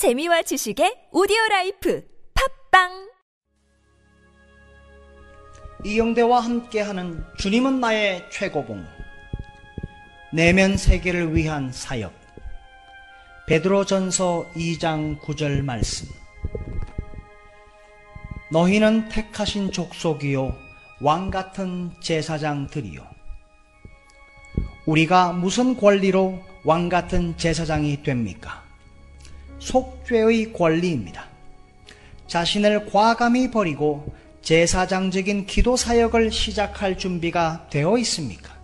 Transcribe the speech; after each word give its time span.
재미와 0.00 0.40
지식의 0.40 1.08
오디오 1.12 1.36
life 1.50 2.02
팟빵! 2.70 3.10
이영대와 5.84 6.40
함께하는 6.40 7.22
주님은 7.36 7.80
나의 7.80 8.24
최고봉. 8.32 8.82
내면 10.32 10.78
세계를 10.78 11.36
위한 11.36 11.70
사역. 11.70 12.14
베드로전서 13.46 14.46
2장 14.54 15.20
9절 15.20 15.62
말씀. 15.62 16.08
너희는 18.52 19.10
택하신 19.10 19.70
족속이요 19.70 20.56
왕 21.02 21.30
같은 21.30 21.90
제사장들이요. 22.00 23.06
우리가 24.86 25.34
무슨 25.34 25.76
권리로 25.76 26.42
왕 26.64 26.88
같은 26.88 27.36
제사장이 27.36 28.02
됩니까? 28.02 28.69
속죄의 29.60 30.52
권리입니다. 30.52 31.26
자신을 32.26 32.86
과감히 32.86 33.50
버리고 33.50 34.12
제사장적인 34.42 35.46
기도 35.46 35.76
사역을 35.76 36.32
시작할 36.32 36.98
준비가 36.98 37.66
되어 37.70 37.98
있습니까? 37.98 38.54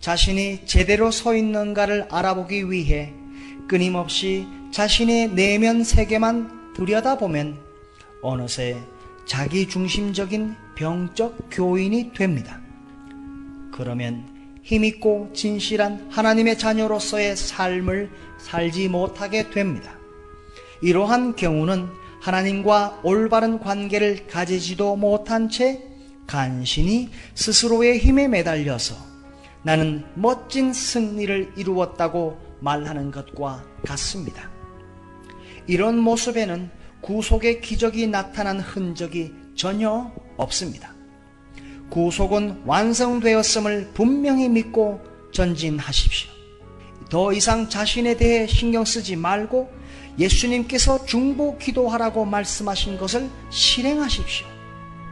자신이 0.00 0.64
제대로 0.64 1.10
서 1.10 1.34
있는가를 1.34 2.08
알아보기 2.10 2.70
위해 2.70 3.12
끊임없이 3.68 4.46
자신의 4.72 5.32
내면 5.32 5.84
세계만 5.84 6.74
들여다보면 6.74 7.58
어느새 8.22 8.76
자기 9.26 9.68
중심적인 9.68 10.56
병적 10.76 11.48
교인이 11.50 12.12
됩니다. 12.14 12.60
그러면 13.72 14.39
힘있고 14.70 15.30
진실한 15.34 16.06
하나님의 16.10 16.56
자녀로서의 16.56 17.36
삶을 17.36 18.10
살지 18.38 18.88
못하게 18.88 19.50
됩니다. 19.50 19.98
이러한 20.80 21.34
경우는 21.34 21.88
하나님과 22.20 23.00
올바른 23.02 23.58
관계를 23.58 24.28
가지지도 24.28 24.94
못한 24.94 25.48
채 25.48 25.82
간신히 26.26 27.10
스스로의 27.34 27.98
힘에 27.98 28.28
매달려서 28.28 28.94
나는 29.64 30.04
멋진 30.14 30.72
승리를 30.72 31.54
이루었다고 31.56 32.38
말하는 32.60 33.10
것과 33.10 33.64
같습니다. 33.84 34.50
이런 35.66 35.98
모습에는 35.98 36.70
구속의 37.00 37.60
기적이 37.60 38.06
나타난 38.06 38.60
흔적이 38.60 39.32
전혀 39.56 40.12
없습니다. 40.36 40.99
구속은 41.90 42.62
완성되었음을 42.66 43.90
분명히 43.94 44.48
믿고 44.48 45.00
전진하십시오. 45.32 46.30
더 47.08 47.32
이상 47.32 47.68
자신에 47.68 48.16
대해 48.16 48.46
신경 48.46 48.84
쓰지 48.84 49.16
말고 49.16 49.70
예수님께서 50.18 51.04
중보 51.06 51.58
기도하라고 51.58 52.24
말씀하신 52.24 52.98
것을 52.98 53.28
실행하십시오. 53.50 54.46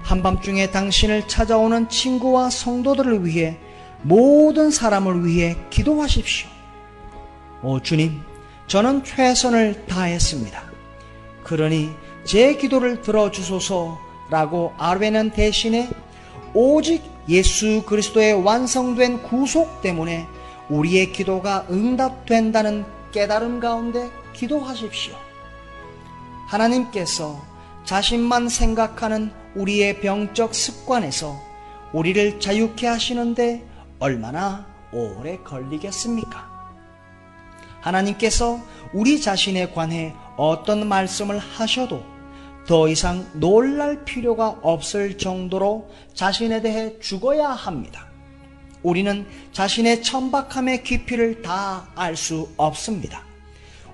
한밤중에 0.02 0.70
당신을 0.70 1.28
찾아오는 1.28 1.88
친구와 1.88 2.50
성도들을 2.50 3.26
위해 3.26 3.58
모든 4.02 4.70
사람을 4.70 5.26
위해 5.26 5.56
기도하십시오. 5.70 6.48
오 7.62 7.80
주님, 7.80 8.20
저는 8.68 9.02
최선을 9.02 9.86
다했습니다. 9.86 10.62
그러니 11.42 11.90
제 12.24 12.54
기도를 12.54 13.02
들어주소서라고 13.02 14.74
아뢰는 14.78 15.30
대신에 15.30 15.88
오직 16.60 17.04
예수 17.28 17.84
그리스도의 17.86 18.32
완성된 18.42 19.22
구속 19.22 19.80
때문에 19.80 20.26
우리의 20.68 21.12
기도가 21.12 21.64
응답된다는 21.70 22.84
깨달음 23.12 23.60
가운데 23.60 24.10
기도하십시오. 24.32 25.14
하나님께서 26.48 27.40
자신만 27.84 28.48
생각하는 28.48 29.30
우리의 29.54 30.00
병적 30.00 30.52
습관에서 30.52 31.40
우리를 31.92 32.40
자유케 32.40 32.88
하시는데 32.88 33.64
얼마나 34.00 34.66
오래 34.92 35.38
걸리겠습니까? 35.38 36.44
하나님께서 37.82 38.58
우리 38.92 39.20
자신에 39.20 39.70
관해 39.70 40.12
어떤 40.36 40.88
말씀을 40.88 41.38
하셔도 41.38 42.02
더 42.68 42.86
이상 42.86 43.26
놀랄 43.32 44.04
필요가 44.04 44.50
없을 44.60 45.16
정도로 45.16 45.88
자신에 46.12 46.60
대해 46.60 46.98
죽어야 47.00 47.48
합니다. 47.48 48.08
우리는 48.82 49.24
자신의 49.52 50.02
천박함의 50.02 50.82
깊이를 50.84 51.40
다 51.40 51.88
알 51.96 52.14
수 52.14 52.50
없습니다. 52.58 53.24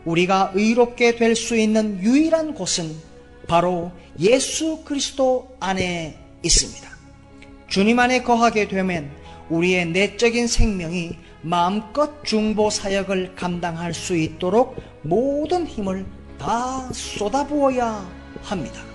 우리가 0.05 0.51
의롭게 0.57 1.15
될 1.15 1.37
수 1.37 1.57
있는 1.57 2.03
유일한 2.03 2.53
곳은 2.53 2.97
바로 3.47 3.93
예수 4.19 4.83
그리스도 4.85 5.57
안에 5.61 6.19
있습니다. 6.43 6.91
주님 7.69 8.01
안에 8.01 8.25
거하게 8.25 8.67
되면 8.67 9.09
우리의 9.51 9.87
내적인 9.87 10.49
생명이 10.49 11.17
마음껏 11.43 12.25
중보 12.25 12.71
사역을 12.71 13.37
감당할 13.37 13.95
수 13.95 14.17
있도록 14.17 14.83
모든 15.03 15.65
힘을 15.65 16.05
다 16.39 16.89
쏟아부어야 16.93 18.24
합니다. 18.45 18.94